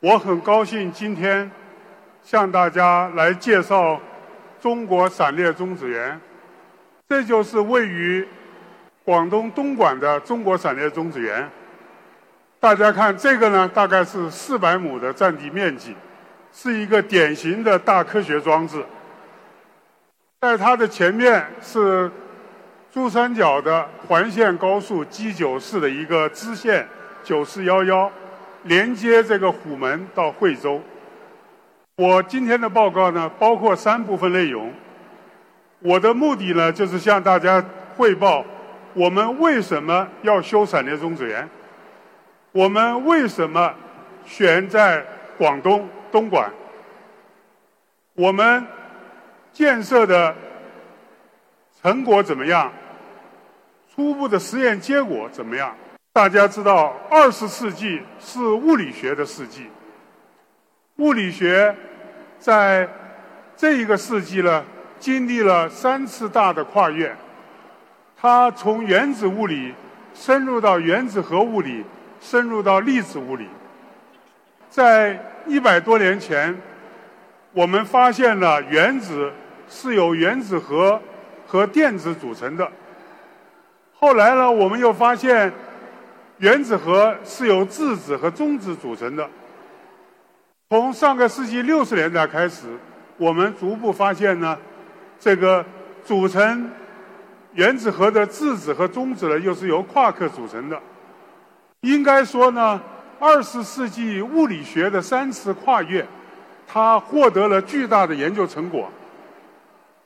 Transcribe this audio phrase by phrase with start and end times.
[0.00, 1.50] 我很高兴今天
[2.22, 4.00] 向大家来介绍
[4.58, 6.18] 中国闪裂中子源，
[7.06, 8.26] 这就是位于
[9.04, 11.46] 广东东莞的中国闪裂中子源。
[12.58, 15.94] 大家看这个呢，大概是四百亩的占地面积，
[16.50, 18.82] 是一个典型的大科学装置。
[20.40, 22.10] 在它的前面是
[22.90, 26.88] 珠三角的环线高速 G 九四的一个支线
[27.22, 28.10] 九四幺幺。
[28.64, 30.80] 连接这个虎门到惠州。
[31.96, 34.72] 我今天的报告呢，包括三部分内容。
[35.80, 37.64] 我的目的呢，就是向大家
[37.96, 38.44] 汇报
[38.94, 41.48] 我们为什么要修闪电中子源，
[42.52, 43.74] 我们为什么
[44.26, 45.04] 选在
[45.38, 46.50] 广东东莞，
[48.14, 48.66] 我们
[49.52, 50.34] 建设的
[51.82, 52.70] 成果怎么样，
[53.94, 55.74] 初步的实验结果怎么样。
[56.12, 59.68] 大家知道，二十世纪是物理学的世纪。
[60.96, 61.72] 物理学
[62.36, 62.88] 在
[63.56, 64.64] 这一个世纪呢，
[64.98, 67.16] 经历了三次大的跨越。
[68.20, 69.72] 它从原子物理
[70.12, 71.84] 深入到原子核物理，
[72.20, 73.46] 深入到粒子物理。
[74.68, 75.16] 在
[75.46, 76.60] 一百多年前，
[77.52, 79.32] 我们发现了原子
[79.68, 81.00] 是由原子核
[81.46, 82.68] 和电子组成的。
[83.94, 85.52] 后来呢，我们又发现。
[86.40, 89.28] 原子核是由质子和中子组成的。
[90.70, 92.66] 从上个世纪六十年代开始，
[93.18, 94.56] 我们逐步发现呢，
[95.18, 95.62] 这个
[96.02, 96.70] 组成
[97.52, 100.80] 原子核的质子和中子呢，又是由夸克组成的。
[101.82, 102.80] 应该说呢，
[103.18, 106.06] 二十世纪物理学的三次跨越，
[106.66, 108.90] 它获得了巨大的研究成果，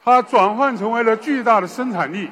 [0.03, 2.29] 它转换成为了巨大的生产力。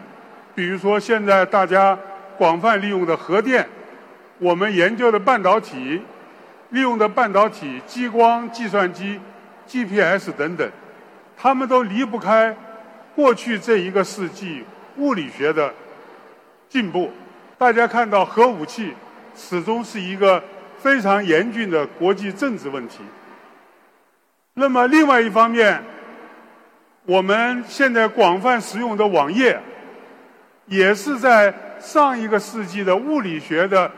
[0.57, 1.97] 比如说，现在大家
[2.37, 3.65] 广泛利用的核电。
[4.43, 6.03] 我们研究的半导体，
[6.71, 9.21] 利用的半导体、激光、计算机、
[9.69, 10.69] GPS 等等，
[11.37, 12.53] 他们都离不开
[13.15, 14.65] 过去这一个世纪
[14.97, 15.73] 物理学的
[16.69, 17.13] 进步。
[17.57, 18.93] 大家看到，核武器
[19.37, 20.43] 始终是一个
[20.77, 22.99] 非常严峻的国际政治问题。
[24.55, 25.81] 那么，另外一方面，
[27.07, 29.61] 我们现在广泛使用的网页，
[30.67, 33.89] 也是在上一个世纪的物理学的。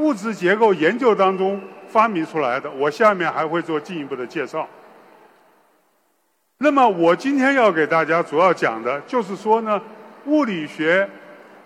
[0.00, 4.66] 物质结构研究当中发明出来的，我下面还会做进一步的介绍。
[6.58, 9.80] 那么，我今天要给大家主要讲的就是说呢，
[10.24, 11.08] 物理学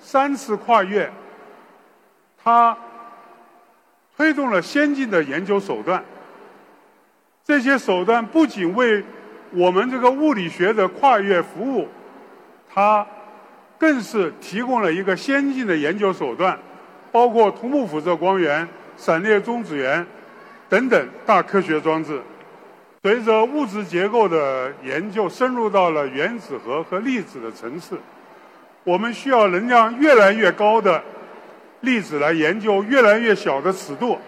[0.01, 1.11] 三次跨越，
[2.43, 2.77] 它
[4.17, 6.05] 推动了先进的研究手段。
[7.45, 9.05] 这些手段不仅为
[9.53, 11.89] 我们这个物理学的跨越服务，
[12.73, 13.07] 它
[13.79, 16.59] 更是提供了一个先进的研究手段。
[17.15, 20.05] 包括同步辐射光源、闪裂中子源
[20.69, 22.21] 等等大科学装置，
[23.05, 27.97] 随着物质结构的研究深入到了原子核和粒子的层次，
[28.83, 31.01] 我们需要能量越来越高的
[31.83, 34.19] 粒子来研究越来越小的尺度。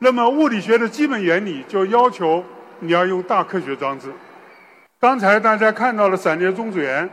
[0.00, 2.42] 那么，物理学的基本原理就要求
[2.80, 4.08] 你要用大科学装置。
[4.98, 7.08] 刚才大家看到了闪裂中子源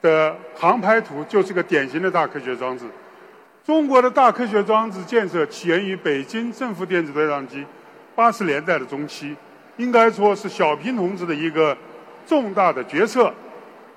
[0.00, 2.86] 的航拍图，就是个典型的大科学装置。
[3.64, 7.64] 中国的大科学装置建设起源于北京正负电子对撞机，
[8.14, 9.34] 八十年代的中期，
[9.78, 11.74] 应该说是小平同志的一个
[12.26, 13.32] 重大的决策。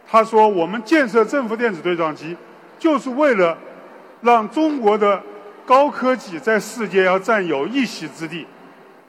[0.09, 2.37] 他说：“我们建设正负电子对撞机，
[2.79, 3.57] 就是为了
[4.21, 5.21] 让中国的
[5.65, 8.47] 高科技在世界要占有一席之地。”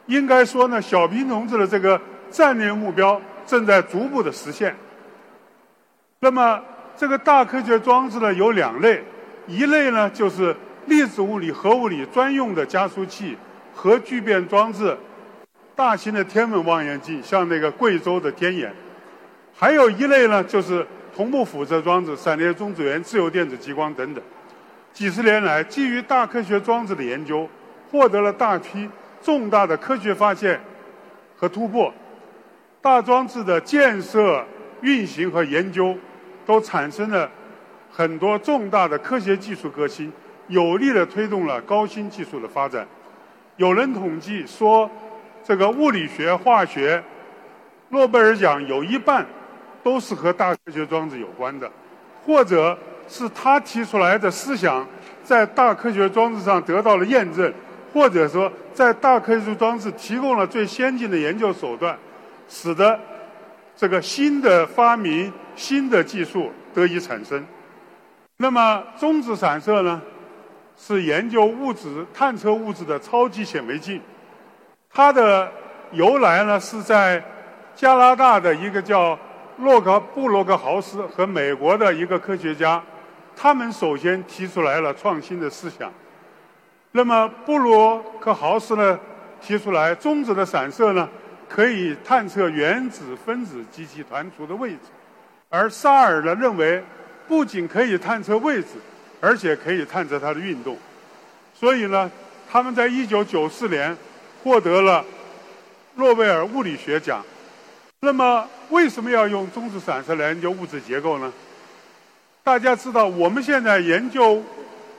[0.07, 2.01] 应该说呢，小平同志的这个
[2.31, 4.75] 战略目标正在逐步的实现。
[6.19, 6.61] 那么，
[6.97, 9.05] 这个大科学装置呢，有两类。
[9.49, 10.55] 一类呢，就是
[10.87, 13.37] 粒子物理、核物理专用的加速器、
[13.75, 14.95] 核聚变装置、
[15.75, 18.71] 大型的天文望远镜，像那个贵州的天眼；
[19.57, 20.87] 还有一类呢，就是
[21.17, 24.23] 同步辐射装置、闪电中子源、自由电子激光等等。
[24.93, 27.49] 几十年来，基于大科学装置的研究，
[27.91, 28.87] 获得了大批
[29.23, 30.61] 重大的科学发现
[31.35, 31.93] 和突破。
[32.83, 34.45] 大装置的建设、
[34.83, 35.97] 运行和研究，
[36.45, 37.31] 都产生了。
[37.99, 40.13] 很多重大的科学技术革新，
[40.47, 42.87] 有力的推动了高新技术的发展。
[43.57, 44.89] 有人统计说，
[45.43, 47.03] 这个物理学、化学，
[47.89, 49.27] 诺贝尔奖有一半
[49.83, 51.69] 都是和大科学装置有关的，
[52.25, 52.79] 或者
[53.09, 54.87] 是他提出来的思想
[55.25, 57.53] 在大科学装置上得到了验证，
[57.93, 61.99] 或者说在大科学装置提供了最先进的研究手段，
[62.49, 62.97] 使得
[63.77, 67.45] 这个新的发明、新的技术得以产生。
[68.41, 70.01] 那么中子散射呢，
[70.77, 74.01] 是研究物质、探测物质的超级显微镜。
[74.89, 75.51] 它的
[75.91, 77.21] 由来呢，是在
[77.75, 79.19] 加拿大的一个叫
[79.59, 82.81] 洛克布洛克豪斯和美国的一个科学家，
[83.35, 85.93] 他们首先提出来了创新的思想。
[86.93, 88.97] 那么布洛克豪斯呢，
[89.41, 91.09] 提出来中子的散射呢，
[91.49, 94.91] 可以探测原子、分子及其团簇的位置，
[95.49, 96.83] 而沙尔呢认为，
[97.29, 98.69] 不仅可以探测位置，
[99.21, 100.77] 而且可以探测它的运动。
[101.55, 102.11] 所以呢，
[102.51, 103.97] 他们在一九九四年。
[104.45, 105.05] 获得了
[105.97, 107.23] 诺贝尔物理学奖。
[108.01, 111.31] 那么，为什么要用中子散射来研究物质结构呢？
[112.45, 114.41] 大家知道，我们现在研究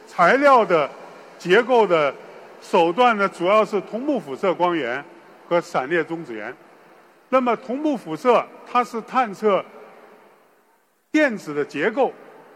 [0.05, 0.87] 材料的
[1.39, 2.13] 结构的
[2.61, 5.03] 手段呢，主要是同步辐射光源
[5.47, 6.53] 和闪裂中子源。
[7.29, 9.63] 那么，同步辐射它是探测
[11.11, 12.13] 电子的结构、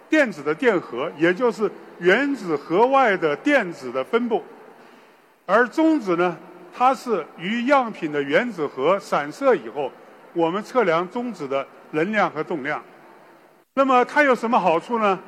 [0.09, 1.69] 电子的电荷，也就是
[1.99, 4.43] 原子核外的电子的分布，
[5.45, 6.37] 而中子呢？
[6.75, 9.91] 它是与样品的原子核散射以后，
[10.33, 12.83] 我们测量中子的能量和动量。
[13.75, 15.19] 那么它有什么好处呢？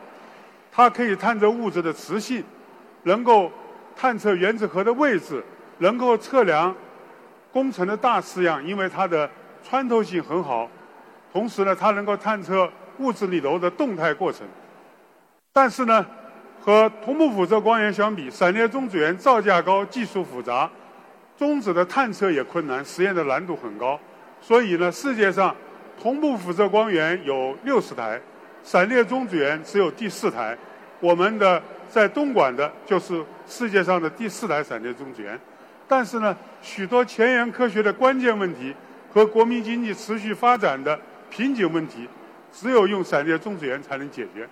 [0.72, 2.44] 它可以探测物质的磁性，
[3.04, 3.52] 能够
[3.96, 5.44] 探测原子核的位置，
[5.78, 6.76] 能够测量
[7.52, 9.30] 工程的大式样，因为它的
[9.64, 10.68] 穿透性很好。
[11.32, 12.68] 同时呢，它能够探测
[13.00, 14.48] 物质里头的动态过程。
[15.54, 16.06] 但是呢，
[16.60, 20.70] 和同步辐射光源相比，闪裂中子源造价高，技术复杂。
[21.38, 24.00] 中子的探测也困难，实验的难度很高，
[24.40, 25.54] 所以呢，世界上
[26.02, 28.22] 同步辐射光源有六十台，
[28.64, 30.58] 闪裂中子源只有第四台。
[31.02, 35.38] 我们的在东莞的就是世界上的第四台闪裂中子源。
[35.88, 38.74] 但是呢，许多前沿科学的关键问题
[39.14, 40.98] 和国民经济持续发展的
[41.30, 42.08] 瓶颈问题，
[42.56, 44.48] 只有用闪电中子源才能解决。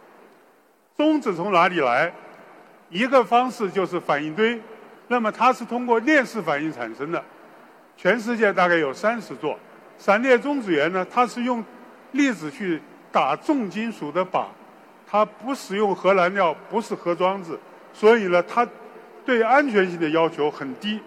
[0.97, 2.13] 中子从哪里来？
[2.89, 4.59] 一个方式就是反应堆。
[5.07, 7.23] 那么它是通过链式反应产生的，
[7.95, 9.57] 全世界大概有三十座。
[9.97, 11.63] 闪电中子源呢，它是用
[12.11, 14.45] 粒子去打重金属的靶，
[15.07, 17.57] 它不使用核燃料，不是核装置，
[17.93, 18.67] 所以呢，它
[19.25, 20.99] 对安全性的要求很低。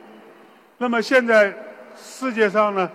[0.79, 1.55] 那么现在
[1.97, 2.91] 世界上呢，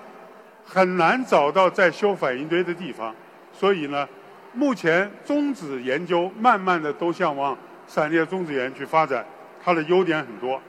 [0.66, 3.14] 很难找到在修反应堆的地方，
[3.54, 4.08] 所以呢，
[4.54, 7.58] 目前中子研究慢慢的都向往
[7.88, 9.26] 闪裂中子源去发展，
[9.64, 10.62] 它的优点很多。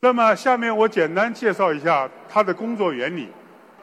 [0.00, 3.28] 那么，下面我简单介绍一下它的工作原理。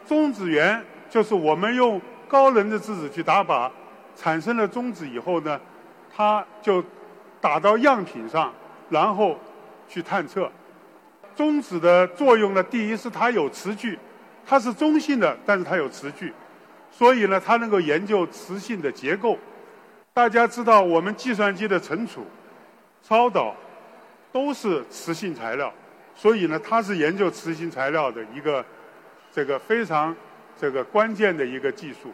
[0.07, 3.69] 中子源就是我们用高能的质子去打靶，
[4.15, 5.59] 产生了中子以后呢，
[6.15, 6.83] 它就
[7.41, 8.53] 打到样品上，
[8.89, 9.37] 然后
[9.89, 10.49] 去探测。
[11.35, 13.99] 中子的作用呢，第一是它有磁矩，
[14.45, 16.31] 它是中性的，但是它有磁矩，
[16.97, 19.37] 所以呢，它能够研究磁性的结构。
[20.13, 22.25] 大家知道，我们计算机的存储、
[23.03, 23.53] 超导
[24.31, 25.73] 都是磁性材料。
[26.15, 28.63] 所以呢，它是研究磁性材料的一个
[29.29, 30.15] 这个非常
[30.57, 32.13] 这个关键的一个技术。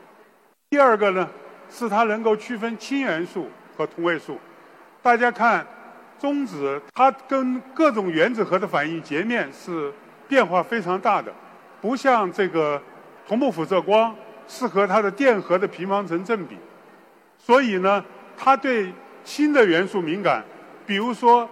[0.71, 1.29] 第二个呢，
[1.69, 3.47] 是它能够区分氢元素
[3.77, 4.39] 和同位素。
[5.03, 5.63] 大家看，
[6.17, 9.93] 中子它跟各种原子核的反应截面是
[10.27, 11.31] 变化非常大的，
[11.79, 12.81] 不像这个
[13.27, 14.15] 同步辐射光
[14.51, 16.58] 是和它的电荷的平方成正比。
[17.39, 18.03] 所以呢，
[18.38, 18.91] 它对
[19.24, 20.43] 氢的元素敏感，
[20.86, 21.50] 比如说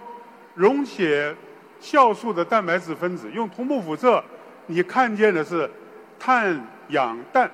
[0.54, 1.34] 溶解。
[1.82, 4.22] 酵素的蛋白质分子用同步辐射，
[4.66, 5.72] 你看见的是
[6.20, 7.50] 碳、氧、氮，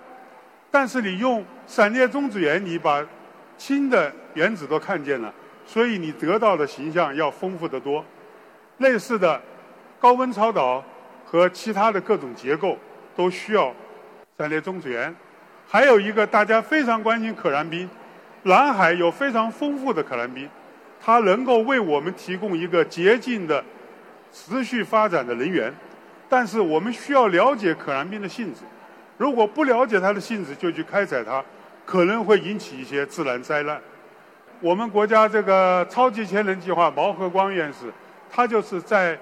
[0.71, 3.05] 但是你用闪裂中子源，你把
[3.55, 5.31] 氢的原子都看见了，
[5.63, 8.03] 所以你得到的形象要丰富得多。
[8.79, 9.39] 类似的
[9.99, 10.83] 高温超导
[11.23, 12.79] 和其他的各种结构
[13.15, 13.71] 都需要
[14.39, 15.15] 闪裂中子源。
[15.67, 17.89] 还有一个大家非常关心可燃冰，
[18.43, 20.49] 南海有非常丰富的可燃冰，
[20.99, 23.63] 它能够为我们提供一个洁净的。
[24.37, 25.73] 持续发展的能源，
[26.27, 28.63] 但是我们需要了解可燃冰的性质。
[29.17, 31.41] 如果不了解它的性质就去开采它，
[31.85, 33.79] 可能会引起一些自然灾难。
[34.59, 37.85] 我们国家这个超级氢能计划，毛和光院士，
[38.29, 39.17] 他就是在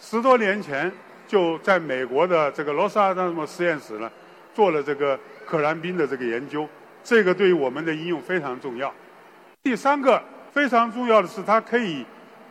[0.00, 0.90] 十多年前
[1.28, 4.10] 就在美国的这个罗斯阿拉姆实验室呢，
[4.52, 5.16] 做了这个
[5.48, 6.68] 可燃冰的这个研究。
[7.02, 8.92] 这个对于我们的应用非常重要。
[9.62, 12.04] 第三个非常重要的是，它可以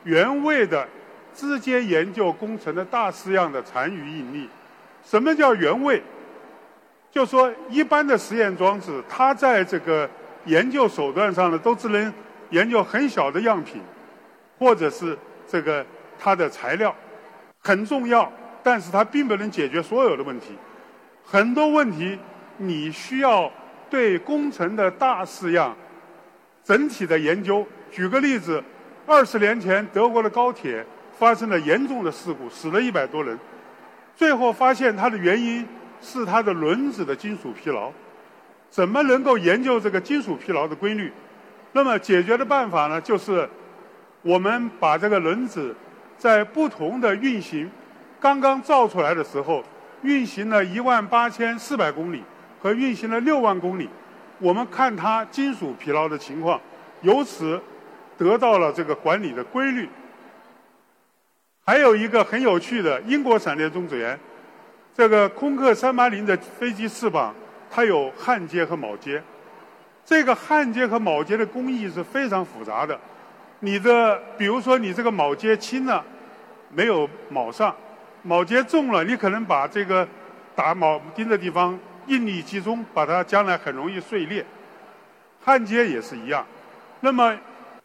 [0.04, 0.88] 原位的。
[1.36, 4.50] 直接研究工程的大式样的残余应力，
[5.04, 6.01] 什么叫原位？
[7.12, 10.10] 就说一般的实验装置，它在这个
[10.46, 12.12] 研究手段上呢，都只能
[12.50, 13.80] 研究很小的样品，
[14.58, 15.16] 或者是
[15.48, 15.86] 这个
[16.18, 16.96] 它的材料
[17.60, 20.56] 很重要，但是它并不能解决所有的问题。
[21.24, 22.18] 很多问题
[22.58, 23.52] 你需要
[23.90, 25.76] 对工程的大式样
[26.64, 27.66] 整体的研究。
[27.90, 28.64] 举个例子，
[29.06, 30.86] 二十年前德国的高铁
[31.18, 33.40] 发生了严重的事故，死了一百多人，
[34.16, 35.68] 最后发现它的原因。
[36.00, 37.92] 是它的轮子的金属疲劳，
[38.70, 41.12] 怎么能够研究这个金属疲劳的规律？
[41.72, 43.02] 那么解决的办法呢？
[43.02, 43.50] 就是
[44.22, 45.76] 我们把这个轮子
[46.16, 47.68] 在不同的运行
[48.20, 49.64] 刚刚造出来的时候，
[50.04, 52.22] 运行了一万八千四百公里
[52.62, 53.90] 和运行了六万公里，
[54.40, 56.60] 我们看它金属疲劳的情况，
[57.02, 57.62] 由此
[58.18, 59.90] 得到了这个管理的规律。
[61.66, 64.18] 还有一个很有趣的英国闪电中子源。
[64.96, 67.36] 这个空客三八零的飞机翅膀，
[67.70, 69.22] 它有焊接和铆接。
[70.04, 73.00] 这个焊接和铆接的工艺是非常复杂的。
[73.60, 76.04] 你的，比如说你这个铆接轻了，
[76.72, 77.72] 没有铆上；
[78.26, 80.08] 铆接重了，你可能把这个
[80.56, 84.46] 打铆钉的地方应力集中，把它将来很容易碎裂。
[85.44, 86.46] 焊接也是一样。
[87.02, 87.38] 那么，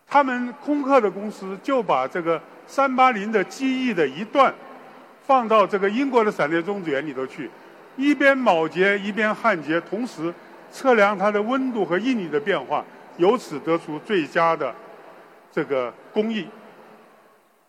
[0.06, 4.52] 他们空客的公司就把这个三八零的机翼的一段。
[5.24, 7.48] 放到这个英国的闪电中子源里头去，
[7.96, 10.34] 一边铆接一边焊接，同时
[10.72, 12.84] 测量它的温度和应力的变化，
[13.18, 14.74] 由此得出最佳的
[15.52, 16.48] 这个工艺。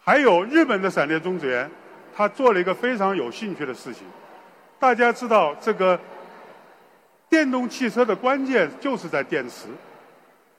[0.04, 1.70] 还有日本的闪电中子源，
[2.16, 4.08] 他做了一个非常有兴趣的事情。
[4.80, 5.98] 大家知道，这个
[7.34, 9.66] 电动汽车的关键就是在电池，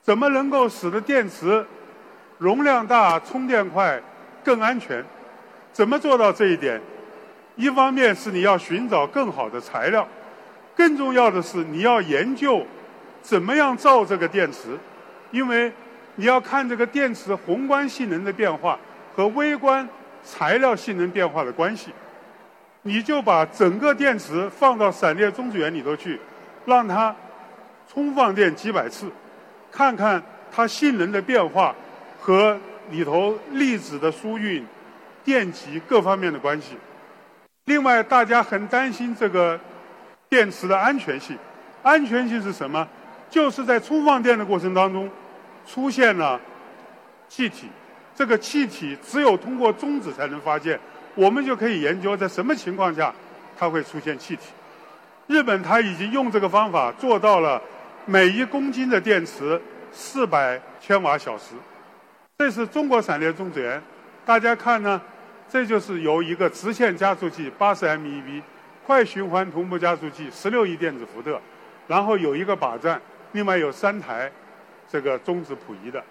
[0.02, 1.64] 怎么能够使得电池
[2.36, 4.02] 容量大、充电快、
[4.42, 5.04] 更安全？
[5.72, 6.80] 怎么做到这一点？
[7.54, 10.04] 一方面是你要寻找更好的材料，
[10.74, 12.66] 更重要的是你要研究
[13.22, 14.76] 怎么样造这个电池，
[15.30, 15.72] 因为
[16.16, 18.76] 你要看这个电池宏观性能的变化
[19.14, 19.88] 和微观
[20.24, 21.92] 材料性能变化的关系。
[22.82, 26.18] 你就把整个电池放到闪电中子源里头去，
[26.66, 27.14] 让它
[27.92, 29.11] 充放电几百次，
[29.71, 31.75] 看看它性能的变化
[32.21, 32.59] 和
[32.90, 34.64] 里头粒子的疏运。
[35.25, 36.76] 电极各方面的关系。
[37.64, 39.59] 另外，大家很担心这个
[40.28, 41.35] 电池的安全性。
[41.83, 42.87] 安全性是什么？
[43.30, 45.11] 就是在充放电的过程当中
[45.66, 46.38] 出现了
[47.26, 47.71] 气体，
[48.14, 50.78] 这个气体只有通过中子才能发现。
[51.14, 53.11] 我们就可以研究在什么情况下
[53.56, 54.49] 它会出现气体。
[55.26, 57.60] 日本它已经用这个方法做到了
[58.06, 61.54] 每一公斤的电池四百千瓦小时。
[62.38, 63.82] 这是中国闪电中子源，
[64.24, 65.00] 大家看呢。
[65.46, 68.42] 这就是由一个直线加速器八十 MeV，
[68.84, 71.38] 快循环同步加速器十六亿电子伏特，
[71.86, 73.00] 然后有一个靶站，
[73.32, 74.32] 另外有三台
[74.90, 76.02] 这个中子谱仪的，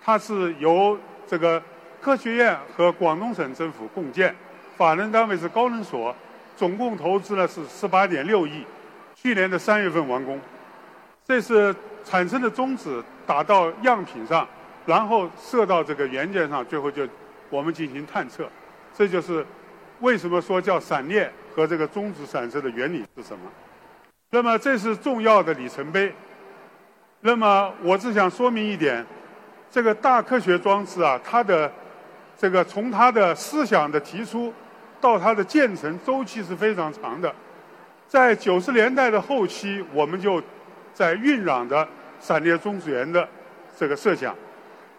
[0.00, 1.60] 它是由这个
[2.00, 4.32] 科学院和广东省政府共建，
[4.76, 6.14] 法人单位是高能所，
[6.56, 8.64] 总共投资了是十八点六亿，
[9.14, 10.40] 去年的三月份完工。
[11.26, 14.46] 这是产生的中子打到样品上，
[14.84, 17.08] 然后射到这个元件上，最后就
[17.50, 18.48] 我们进行探测。
[18.96, 19.44] 这就是
[20.00, 23.50] 为什么说叫闪裂和这个中子散射的原理是什么？
[24.30, 26.12] 那么这是重要的里程碑。
[27.20, 29.04] 那么我只想说明一点，
[29.70, 31.72] 这个大科学装置啊，它的
[32.36, 34.52] 这个从它的思想的提出
[35.00, 37.34] 到它的建成周期是非常长的。
[38.06, 40.42] 在九十年代的后期，我们就
[40.92, 41.86] 在酝酿着
[42.20, 43.28] 闪电中子源的
[43.76, 44.34] 这个设想。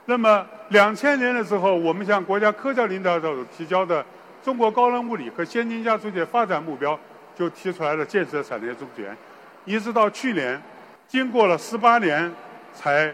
[0.06, 4.04] 那么，两千年的时候，我们向国家科教领导者提交的
[4.44, 6.94] 《中国高能物理和先进加速器发展目标》
[7.36, 9.18] 就提出来了建设闪电中子源，
[9.66, 10.62] 一直到去年，
[11.08, 12.32] 经过了十八年
[12.74, 13.14] 才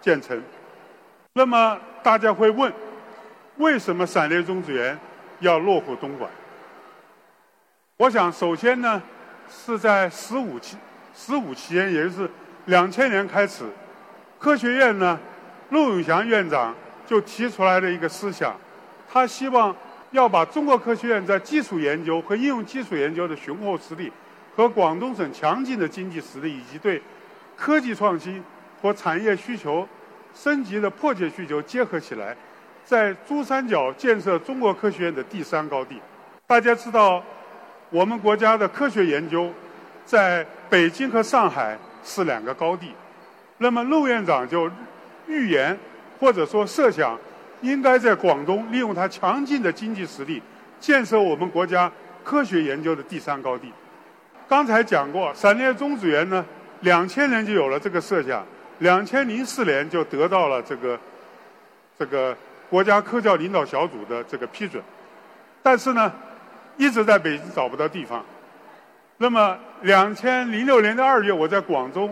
[0.00, 0.40] 建成。
[1.34, 2.72] 那么大家会问，
[3.56, 4.98] 为什么闪电中子源
[5.40, 6.30] 要落户东莞？
[7.96, 9.02] 我想，首先呢，
[9.50, 10.76] 是在十五期
[11.14, 12.30] 十五期间，也就是
[12.66, 13.64] 两千年开始，
[14.38, 15.18] 科学院呢。
[15.72, 16.74] 陆永祥院长
[17.06, 18.56] 就提出来了一个思想，
[19.08, 19.72] 他希望
[20.10, 24.12] 要把中国科学院在基础研究和应用基础研究的雄厚实力，
[24.56, 27.00] 和广东省强劲的经济实力，以及对
[27.54, 28.42] 科技创新
[28.82, 29.86] 和产业需求
[30.34, 32.36] 升级的迫切需求结合起来，
[32.90, 36.00] 在珠三角建设中国科学院的第三高地。
[36.44, 37.22] 大家知道，
[37.88, 39.48] 我们国家的科学研究
[40.04, 42.92] 在北京和上海是两个高地，
[43.58, 44.68] 那么陆院长就。
[45.28, 45.78] 预言
[46.18, 47.16] 或者说设想，
[47.60, 50.42] 应该在广东利用它强劲的经济实力，
[50.80, 51.92] 建设我们国家
[52.24, 53.72] 科学研究的第三高地。
[54.48, 56.44] 刚才讲过，闪电中子源呢，
[56.80, 58.44] 两千年就有了这个设想，
[58.80, 60.98] 两千零四年就得到了这个
[61.96, 62.36] 这个
[62.70, 64.80] 国家科教领导小组的这个批准，
[65.60, 66.10] 但是呢，
[66.76, 68.24] 一直在北京找不到地方。
[69.18, 72.08] 那么，两千零六年的二月，我在广州，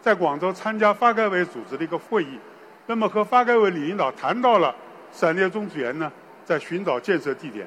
[0.00, 2.38] 在广州参加发改委组织的一个会议，
[2.86, 4.74] 那么和发改委领导谈到了
[5.12, 6.10] 闪电中子源呢，
[6.44, 7.66] 在寻找建设地点。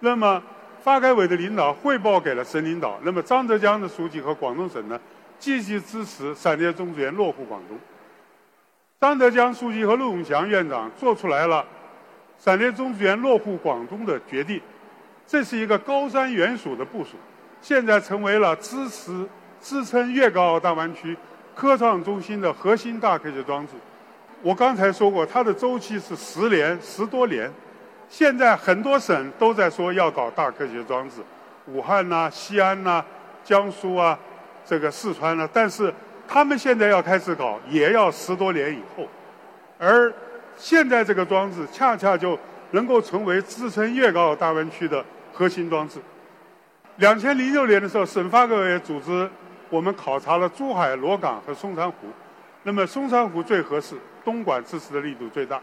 [0.00, 0.40] 那么，
[0.82, 5.00] 发改委的领导汇报给了省领导，那么张德江的书记和广东省呢，
[5.38, 7.76] 积极支持闪电中子源落户广东。
[9.00, 11.64] 张德江书记和陆永祥院长做出来了
[12.36, 14.60] 闪电中子源落户广东的决定，
[15.26, 17.12] 这是一个高瞻远瞩的部署。
[17.62, 19.26] 现在成为了支持
[19.58, 21.16] 支撑粤港澳大湾区
[21.54, 23.72] 科创中心的核心大科学装置。
[24.42, 27.50] 我刚才说过，它的周期是十年、十多年。
[28.10, 31.22] 现在很多省都在说要搞大科学装置，
[31.66, 33.02] 武汉呐、西安呐、
[33.42, 34.18] 江苏啊、
[34.66, 35.92] 这个四川呐，但是
[36.32, 39.04] 他们现在要开始搞，也要十多年以后。
[39.76, 40.12] 而
[40.56, 42.38] 现在这个装置恰恰就
[42.70, 45.98] 能够成为支撑粤港澳大湾区的核心装置。
[46.98, 49.28] 两千零六年的时候，省发改委组织
[49.70, 52.06] 我们考察了珠海、萝岗和松山湖。
[52.62, 55.60] 那么松山湖最合适，东莞支持的力度最大。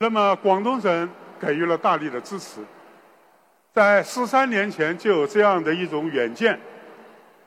[0.00, 1.08] 那么广东省
[1.38, 2.60] 给予了大力的支持。
[3.72, 6.58] 在十三年前就有这样的一种远见，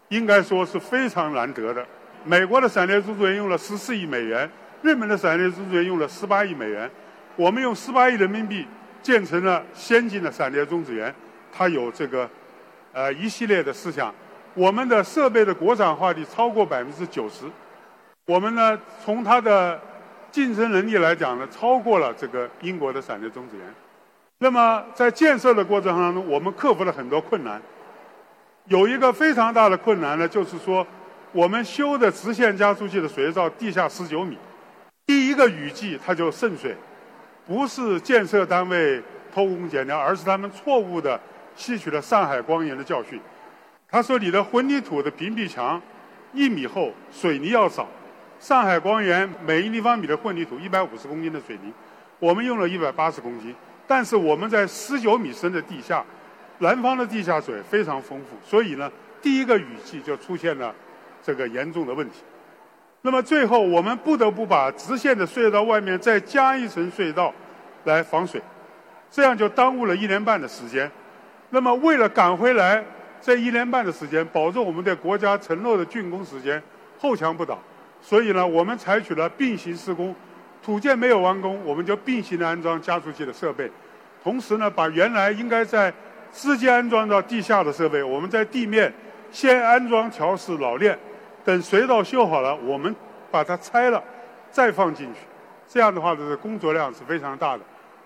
[0.08, 1.86] 应该说是非常难得的。
[2.24, 4.50] 美国的闪电中子源用了十四亿美元，
[4.82, 6.90] 日本的闪电中子源用了十八亿美元，
[7.36, 8.68] 我们用十八亿人民币
[9.02, 11.14] 建成了先进的闪电中子源，
[11.52, 12.30] 它有这个。
[12.94, 14.12] 呃，一系列的思想，
[14.56, 17.46] 我们的设备的国产化率超过百分之九十，
[18.26, 19.80] 我们呢从它的
[20.32, 23.66] 竞争能力来讲呢，超过了这个英国的闪电中子源。
[24.40, 27.62] 那么在建设的过程当中，我们克服了很多困难。
[28.66, 30.88] 有一个非常大的困难呢，就是说
[31.38, 34.36] 我们修的直线加速器的水道地下十九米，
[35.06, 36.76] 第一个雨季它就渗水，
[37.46, 39.00] 不是建设单位
[39.32, 41.20] 偷工减料，而是他们错误的。
[41.56, 43.20] 吸取了上海光源的教训，
[43.88, 45.80] 他说：“你的混凝土的屏蔽墙
[46.34, 47.88] 一米厚，水泥要少。
[48.40, 51.72] 上海光源每一立方米的混凝土一百五十公斤的水泥，
[52.20, 53.56] 我们用了一百八十公斤。
[53.88, 56.04] 但是我们在十九米深的地下，
[56.60, 60.74] 南方的地下水非常丰富，所以呢，第一个雨季就出现了
[61.24, 62.24] 这个严重的问题。
[63.02, 67.34] 那么最后我们不得不把直线的隧道外面再加一层隧道
[67.86, 68.42] 来防水，
[69.10, 70.90] 这样就耽误了一年半的时间。”
[71.50, 72.84] 那么，为了赶回来
[73.22, 76.62] 这一年半的时间，保证我们对国家承诺的竣工时间，
[77.00, 77.58] 后墙不倒，
[78.02, 80.14] 所以呢，我们采取了并行施工，
[80.62, 83.72] 土建没有完工，我们就并行的安装加速器的设备，
[84.22, 85.94] 同时呢，把原来应该在
[86.34, 88.94] 直接安装到地下的设备，我们在地面
[89.32, 91.00] 先安装调试老链，
[91.48, 92.94] 等隧道修好了，我们
[93.32, 94.04] 把它拆了，
[94.52, 95.22] 再放进去，
[95.66, 97.64] 这样的话呢，工作量是非常大的。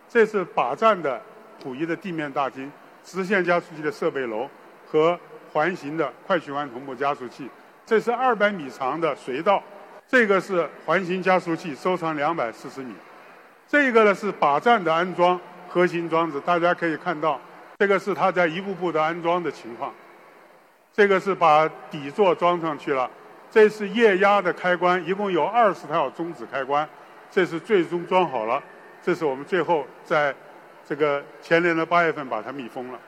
[0.07, 1.19] 这是靶站的
[1.59, 2.71] 溥仪的地面大厅。
[3.03, 4.47] 直线加速器的设备楼
[4.85, 5.19] 和
[5.51, 7.49] 环形的快循环同步加速器，
[7.83, 9.63] 这是二百米长的隧道，
[10.07, 12.93] 这个是环形加速器，收长两百四十米。
[13.67, 17.41] 这个呢是靶站的安装核心装置，大家可以看到，
[17.79, 19.91] 这个是它在一步步的安装的情况。
[20.93, 23.09] 这个是把底座装上去了，
[23.51, 26.87] 这是液压的开关，一共有二十套中子开关，
[27.29, 28.63] 这是最终装好了，
[29.03, 30.33] 这是我们最后在。
[30.83, 32.99] 这个前年的八月份把它密封了。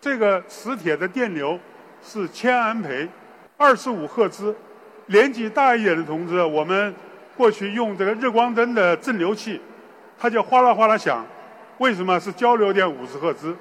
[0.00, 1.58] 这个磁铁的电流
[2.00, 3.08] 是千安培，
[3.56, 4.54] 二十五赫兹。
[5.06, 6.94] 年纪大一点的同志，我们
[7.36, 9.60] 过去用这个日光灯的镇流器，
[10.16, 11.26] 它就哗啦哗啦响。
[11.78, 13.56] 为什么是交流电五十赫兹？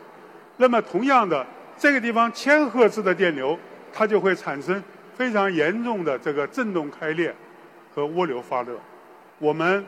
[0.57, 1.43] 那么同样的，
[1.75, 3.57] 这个地方千赫兹的电流，
[3.91, 4.83] 它就会产生
[5.15, 7.33] 非常严重的这个振动开裂
[7.93, 8.77] 和涡流发热。
[9.39, 9.85] 我们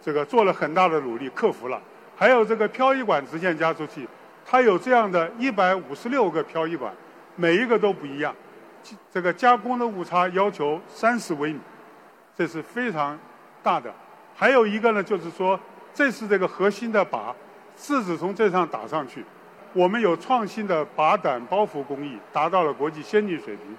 [0.00, 1.80] 这个做了很大的努力，克服了。
[2.16, 4.06] 还有这个漂移管直线加速器，
[4.46, 6.92] 它有这样的一百五十六个漂移管，
[7.36, 8.34] 每一个都不一样。
[9.12, 11.58] 这个加工的误差要求三十微米，
[12.36, 13.18] 这是非常
[13.62, 13.92] 大的。
[14.34, 15.58] 还有一个呢，就是说
[15.92, 17.32] 这是这个核心的靶，
[17.76, 19.24] 质子从这上打上去。
[19.72, 23.76] 我们有创新的靶胆包覆工艺，达到了国际先进水平。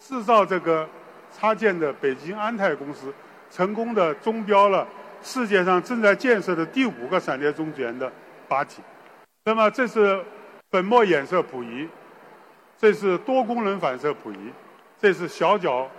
[0.00, 0.88] 制造这个
[1.36, 3.12] 插件的北京安泰公司，
[3.50, 4.86] 成功的中标了。
[5.20, 8.10] 世界上正在建设的第五个闪电中子源的
[8.48, 8.80] 靶体，
[9.44, 10.24] 那么这是
[10.70, 11.88] 粉末衍射谱仪，
[12.78, 14.52] 这是多功能反射谱仪，
[15.00, 15.90] 这是小角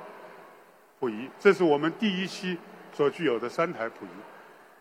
[1.01, 2.57] 谱仪，这是我们第一期
[2.93, 4.09] 所具有的三台谱仪。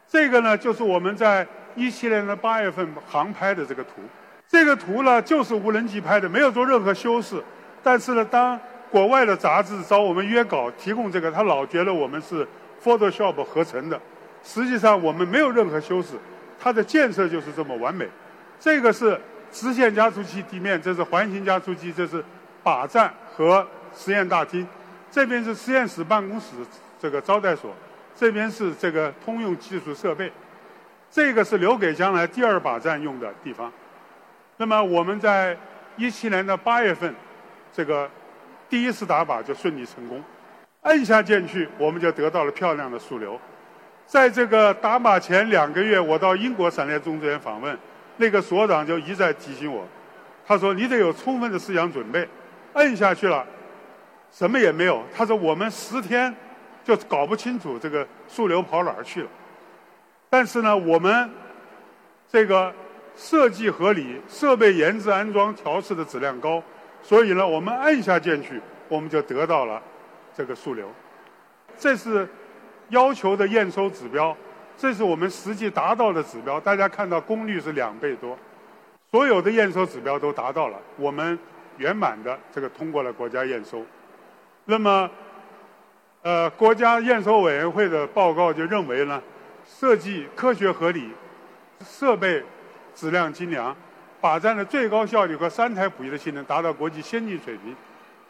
[0.07, 3.95] 这个呢，就是我们在一七年的八月份航拍的这个图。
[4.47, 7.43] 这个图呢就是无人机拍的，没有做任何修饰。
[7.83, 8.59] 但是呢，当
[8.91, 12.47] 国外的杂志找我们约稿提供这个，他老觉得我们是
[12.83, 14.01] Photoshop 合成的。
[14.43, 16.15] 实际上我们没有任何修饰，
[16.59, 18.09] 它的建设就是这么完美。
[18.59, 19.21] 这个是
[19.53, 22.25] 直线加速器地面，这是环形加速器，这是
[22.65, 24.67] 靶站和实验大厅。
[25.11, 26.57] 这边是实验室办公室，
[27.01, 27.75] 这个招待所。
[28.17, 30.33] 这边是这个通用技术设备。
[31.11, 33.73] 这个是留给将来第二靶站用的地方。
[34.57, 35.57] 那么我们在
[35.97, 37.15] 一七年的八月份，
[37.73, 38.11] 这个
[38.69, 40.23] 第一次打靶就顺利成功。
[40.83, 43.39] 按下键去，我们就得到了漂亮的数流。
[44.07, 47.77] 在这个打靶前两个月，我到英国闪电种植园访问，
[48.17, 49.87] 那个所长就一再提醒我，
[50.47, 52.27] 他说：“你得有充分的思想准备。”
[52.75, 53.45] 摁下去了，
[54.31, 55.03] 什么也没有。
[55.15, 56.35] 他说：“我们十天
[56.85, 59.29] 就搞不清楚这个数流跑哪儿去了。”
[60.31, 61.31] 但是呢，我们
[62.31, 62.73] 这个
[63.17, 66.63] 设计合理，设备研制、安装、调试的质量高，
[67.03, 69.83] 所以呢，我们按下键去，我们就得到了
[70.35, 70.91] 这个数流。
[71.79, 72.29] 这是
[72.89, 74.37] 要求的验收指标，
[74.77, 76.61] 这是我们实际达到的指标。
[76.61, 78.37] 大家看到功率是两倍多，
[79.11, 81.39] 所有的验收指标都达到了，我们
[81.77, 83.85] 圆满的这个通过了国家验收。
[84.65, 85.11] 那么，
[86.23, 89.23] 呃，国家验收委员会的报告就认为呢。
[89.71, 91.11] 设计科学合理，
[91.85, 92.43] 设备
[92.95, 93.77] 质量精良，
[94.21, 97.75] 靶站的最高效率和三台谱仪的性能达到国际先进水平。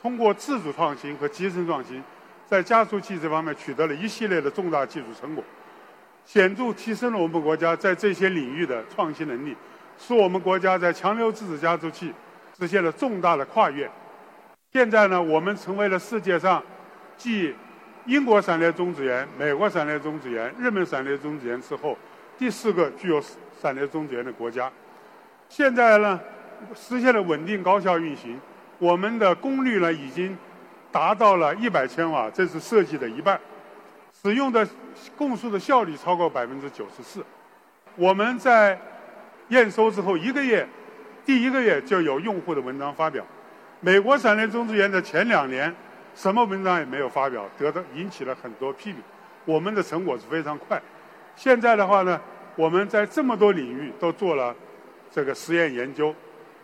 [0.00, 2.02] 通过自主创新和集成创新，
[2.46, 5.42] 在加速器这方面取得了一系列的重大技术成果，
[6.24, 9.56] 显著提升了我们国家在这些领域的创新能力，
[9.98, 12.12] 使我们国家在强流质子加速器
[12.56, 13.90] 实现了重大的跨越。
[14.72, 16.62] 现在呢，我们成为了世界上
[17.16, 17.52] 继
[18.06, 21.98] 英国闪电种植园、美国闪电种植园、日本闪电种植园之后，
[22.38, 23.20] 第四个具有
[23.60, 24.70] 闪电种植园的国家。
[25.48, 26.20] 现在呢，
[26.74, 28.40] 实现了稳定高效运行，
[28.78, 30.36] 我们的功率呢已经
[30.92, 33.40] 达到了一百千瓦，这是设计的一半，
[34.22, 34.66] 使用的
[35.16, 37.24] 供数的效率超过百分之九十四。
[37.96, 38.78] 我们在
[39.48, 40.68] 验收之后一个月，
[41.24, 43.24] 第一个月就有用户的文章发表。
[43.80, 45.74] 美国闪电种植园的前两年。
[46.14, 49.00] 什么文章也没有发表，得到引起了很多批评。
[49.44, 50.82] 我们的成果是非常快。
[51.36, 52.20] 现在的话呢，
[52.56, 54.52] 我们在这么多领域都做了
[55.10, 56.14] 这个实验研究，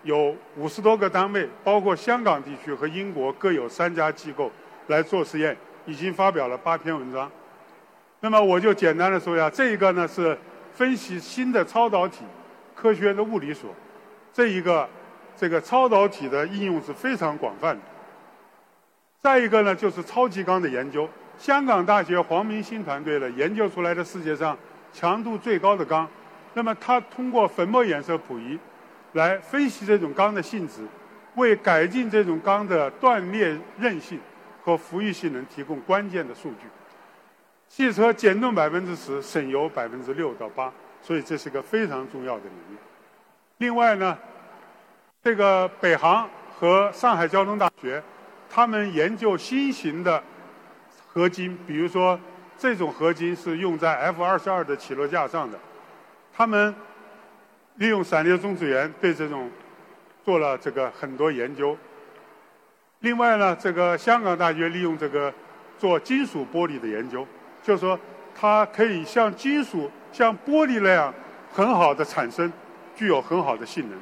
[0.03, 4.51] 有五十多个单位，包括香港地区和英国各有三家机构
[4.89, 7.31] 来做实验，已经发表了八篇文章。
[8.21, 10.37] 那么我就简单的说一下，这一个呢是
[10.73, 12.25] 分析新的超导体
[12.75, 13.75] 科学的物理所，
[14.33, 14.89] 这一个
[15.37, 17.81] 这个超导体的应用是非常广泛的。
[19.21, 21.09] 再一个呢，就是超级钢的研究。
[21.39, 24.57] 香港大学黄明星团队呢研究出来的世界上
[24.93, 26.09] 强度最高的钢。
[26.55, 28.59] 那么，他通过粉末衍射谱仪
[29.13, 30.87] 来分析这种钢的性质，
[31.35, 34.19] 为改进这种钢的断裂韧性
[34.63, 36.67] 和浮育性能提供关键的数据。
[37.69, 42.79] 汽车减重百分之十，省油百分之六到八，所以这是个非常重要的领域。
[43.59, 44.17] 另外呢，
[45.23, 48.03] 这个北航和上海交通大学。
[48.49, 50.23] 他们研究新型的
[51.09, 52.17] 合金，比如说
[52.57, 55.59] 这种合金是用在 F 二十二的起落架上的。
[56.37, 56.75] 他们
[57.77, 59.49] 利用闪电种植园对这种
[60.25, 61.77] 做了这个很多研究。
[63.01, 65.33] 另外呢，这个香港大学利用这个
[65.79, 67.27] 做金属玻璃的研究，
[67.63, 67.99] 就是说
[68.35, 71.13] 它可以像金属、像玻璃那样
[71.53, 72.53] 很好的产生，
[72.97, 73.99] 具有很好的性能。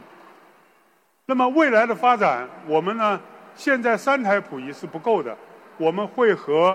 [1.27, 3.21] 那么未来的发展，我们呢？
[3.55, 5.37] 现在三台谱仪是不够的，
[5.77, 6.75] 我们会和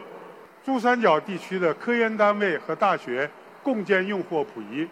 [0.64, 3.28] 珠三角地区的科研单位和大学
[3.64, 4.88] 共建用户谱仪。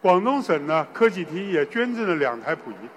[0.00, 2.88] 广东省呢科技厅也捐赠了两台谱仪。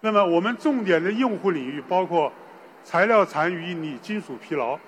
[0.00, 2.32] 那么我们重点的用户领域包括
[2.82, 4.78] 材料残余应力、金属疲劳，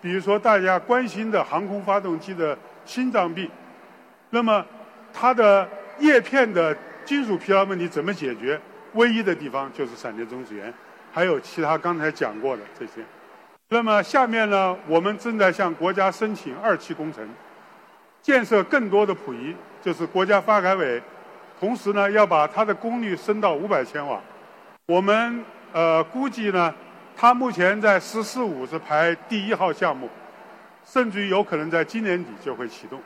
[0.00, 3.48] 比如说大家关心的航空发动机的心脏病，
[4.30, 4.64] 那么
[5.12, 5.68] 它的
[6.00, 8.60] 叶片的金属疲劳问题怎么解决？
[8.94, 10.72] 唯一的地方就是闪电中子源。
[11.12, 13.00] 还有其他刚才讲过的这些，
[13.70, 17.26] 那么下面呢，我们正在向国家申请二期工程，
[18.20, 21.00] 建设更多的谱仪，就是国家发改委，
[21.60, 24.20] 同时呢要把它的功率升到五百千瓦。
[24.86, 26.74] 我们呃估计呢，
[27.16, 30.10] 它目前在“十四五”是排第一号项目，
[30.84, 33.00] 甚至于有可能在今年底就会启动。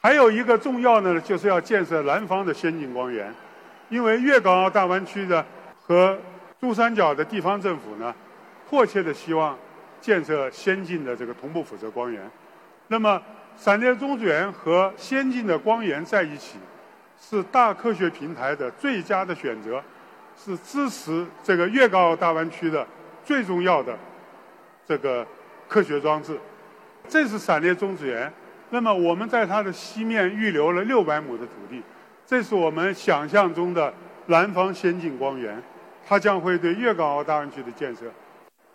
[0.00, 3.32] 还有一个重要的就是要建设南方的先进光源，
[3.88, 5.46] 因为粤港澳大湾区的
[5.80, 6.18] 和
[6.60, 8.12] 珠三角的地方政府呢，
[8.68, 9.56] 迫切的希望
[10.00, 12.28] 建设先进的这个同步辐射光源。
[12.88, 13.22] 那么，
[13.56, 16.58] 闪电种植园和先进的光源在一起，
[17.20, 19.82] 是大科学平台的最佳的选择。
[20.38, 22.86] 是支持这个粤港澳大湾区的
[23.24, 23.98] 最重要的
[24.86, 25.26] 这个
[25.66, 26.38] 科学装置。
[27.08, 28.30] 这是闪电种植园。
[28.68, 31.82] 那么我们在它的西面预留了六百亩的土地，
[32.26, 33.90] 这是我们想象中的
[34.26, 35.62] 南方先进光源，
[36.06, 38.02] 它将会对粤港澳大湾区的建设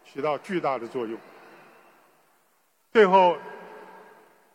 [0.03, 1.15] 起到巨大的作用。
[2.91, 3.37] 最后，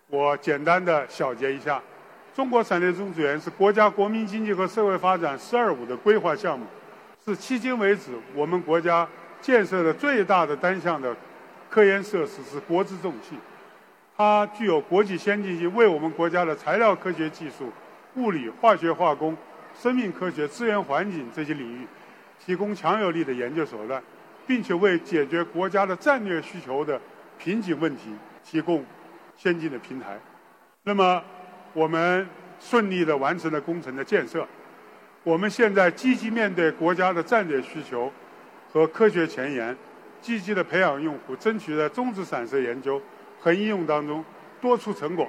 [0.09, 1.83] 我简单的小结一下：
[2.33, 6.65] 中国闪电种植园是国家国民经济和社会发展“十二五”的规划项目，
[7.25, 9.07] 是迄今为止我们国家
[9.41, 11.15] 建设的最大的单项的
[11.69, 13.37] 科研设施，是国之重器。
[14.17, 17.73] 它具有国际先进性，为我们国家的材料科学技术、
[18.15, 19.37] 物理、化学、化工、
[19.77, 21.85] 生命科学、资源环境这些领域
[22.39, 24.01] 提供强有力的研究手段，
[24.47, 27.01] 并且为解决国家的战略需求的。
[27.39, 28.05] 瓶颈问题
[28.43, 28.83] 提供
[29.37, 30.19] 先进的平台。
[30.83, 31.23] 那么，
[31.73, 32.27] 我们
[32.59, 34.47] 顺利的完成了工程的建设。
[35.23, 38.13] 我们现在积极面对国家的战略需求
[38.73, 39.77] 和科学前沿，
[40.23, 43.03] 积极的培养用户，争取在中子散射研究
[43.41, 44.25] 和应用当中
[44.61, 45.29] 多出成果。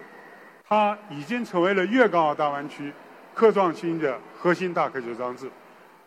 [0.70, 2.94] 它已经成为了粤港澳大湾区
[3.34, 5.50] 科创新的核心大科学装置。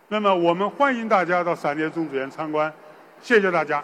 [0.07, 2.73] 那么，我们欢迎大家到闪电种植园参观。
[3.21, 3.83] 谢谢大家。